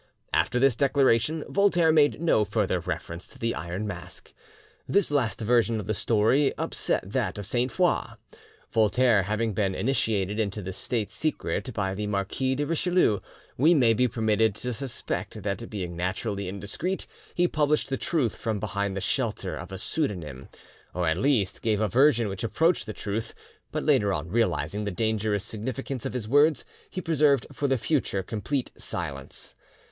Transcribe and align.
After 0.33 0.57
this 0.57 0.75
declaration 0.75 1.43
Voltaire 1.47 1.91
made 1.91 2.19
no 2.19 2.43
further 2.43 2.79
reference 2.79 3.27
to 3.27 3.37
the 3.37 3.53
Iron 3.53 3.85
Mask. 3.85 4.33
This 4.89 5.11
last 5.11 5.39
version 5.39 5.79
of 5.79 5.85
the 5.85 5.93
story 5.93 6.57
upset 6.57 7.11
that 7.11 7.37
of 7.37 7.45
Sainte 7.45 7.71
Foix. 7.71 8.15
Voltaire 8.71 9.21
having 9.21 9.53
been 9.53 9.75
initiated 9.75 10.39
into 10.39 10.59
the 10.63 10.73
state 10.73 11.11
secret 11.11 11.71
by 11.75 11.93
the 11.93 12.07
Marquis 12.07 12.55
de 12.55 12.65
Richelieu, 12.65 13.19
we 13.59 13.75
may 13.75 13.93
be 13.93 14.07
permitted 14.07 14.55
to 14.55 14.73
suspect 14.73 15.43
that 15.43 15.69
being 15.69 15.95
naturally 15.95 16.47
indiscreet 16.47 17.05
he 17.35 17.47
published 17.47 17.89
the 17.89 17.95
truth 17.95 18.35
from 18.37 18.59
behind 18.59 18.97
the 18.97 19.01
shelter 19.01 19.55
of 19.55 19.71
a 19.71 19.77
pseudonym, 19.77 20.49
or 20.95 21.07
at 21.07 21.17
least 21.17 21.61
gave 21.61 21.79
a 21.79 21.87
version 21.87 22.27
which 22.27 22.43
approached 22.43 22.87
the 22.87 22.91
truth, 22.93 23.35
but 23.71 23.83
later 23.83 24.11
on 24.11 24.29
realising 24.29 24.83
the 24.83 24.89
dangerous 24.89 25.45
significance 25.45 26.07
of 26.07 26.13
his 26.13 26.27
words, 26.27 26.65
he 26.89 27.01
preserved 27.01 27.45
for 27.53 27.67
the 27.67 27.77
future 27.77 28.23
complete 28.23 28.71
silence. 28.75 29.53